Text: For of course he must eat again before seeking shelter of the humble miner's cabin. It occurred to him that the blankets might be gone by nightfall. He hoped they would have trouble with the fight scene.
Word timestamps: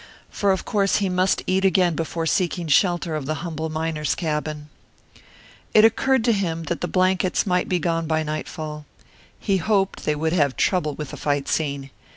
For 0.31 0.51
of 0.51 0.65
course 0.65 0.95
he 0.95 1.09
must 1.09 1.43
eat 1.45 1.63
again 1.63 1.93
before 1.95 2.25
seeking 2.25 2.67
shelter 2.67 3.13
of 3.15 3.27
the 3.27 3.35
humble 3.45 3.69
miner's 3.69 4.15
cabin. 4.15 4.69
It 5.75 5.85
occurred 5.85 6.23
to 6.23 6.31
him 6.31 6.63
that 6.63 6.81
the 6.81 6.87
blankets 6.87 7.45
might 7.45 7.69
be 7.69 7.77
gone 7.77 8.07
by 8.07 8.23
nightfall. 8.23 8.87
He 9.39 9.57
hoped 9.57 10.03
they 10.05 10.15
would 10.15 10.33
have 10.33 10.57
trouble 10.57 10.95
with 10.95 11.11
the 11.11 11.17
fight 11.17 11.47
scene. 11.47 11.91